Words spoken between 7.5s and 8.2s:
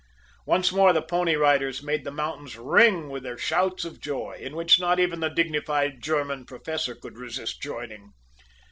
joining.